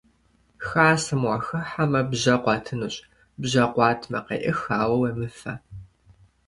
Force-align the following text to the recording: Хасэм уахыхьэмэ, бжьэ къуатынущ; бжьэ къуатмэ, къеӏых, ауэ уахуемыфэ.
Хасэм 0.67 1.21
уахыхьэмэ, 1.27 2.01
бжьэ 2.09 2.35
къуатынущ; 2.43 2.95
бжьэ 3.41 3.63
къуатмэ, 3.73 4.19
къеӏых, 4.25 4.59
ауэ 4.79 4.95
уахуемыфэ. 4.97 5.53